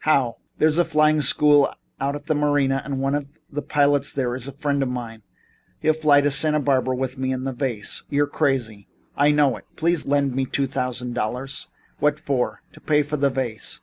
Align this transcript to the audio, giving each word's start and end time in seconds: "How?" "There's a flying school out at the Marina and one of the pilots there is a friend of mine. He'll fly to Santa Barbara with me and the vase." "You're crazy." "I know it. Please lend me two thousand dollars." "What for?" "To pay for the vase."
"How?" 0.00 0.34
"There's 0.58 0.76
a 0.76 0.84
flying 0.84 1.22
school 1.22 1.72
out 2.00 2.14
at 2.14 2.26
the 2.26 2.34
Marina 2.34 2.82
and 2.84 3.00
one 3.00 3.14
of 3.14 3.28
the 3.50 3.62
pilots 3.62 4.12
there 4.12 4.34
is 4.34 4.46
a 4.46 4.52
friend 4.52 4.82
of 4.82 4.90
mine. 4.90 5.22
He'll 5.80 5.94
fly 5.94 6.20
to 6.20 6.30
Santa 6.30 6.60
Barbara 6.60 6.94
with 6.94 7.16
me 7.16 7.32
and 7.32 7.46
the 7.46 7.54
vase." 7.54 8.02
"You're 8.10 8.26
crazy." 8.26 8.88
"I 9.16 9.30
know 9.30 9.56
it. 9.56 9.64
Please 9.74 10.04
lend 10.06 10.34
me 10.34 10.44
two 10.44 10.66
thousand 10.66 11.14
dollars." 11.14 11.68
"What 11.98 12.20
for?" 12.20 12.60
"To 12.74 12.80
pay 12.82 13.02
for 13.02 13.16
the 13.16 13.30
vase." 13.30 13.80